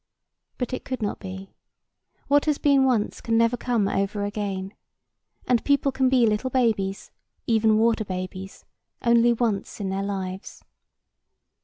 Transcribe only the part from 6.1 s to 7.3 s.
little babies,